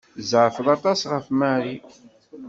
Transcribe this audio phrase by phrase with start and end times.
[0.17, 1.75] Tzeɛfeḍ aṭas ɣef Mary.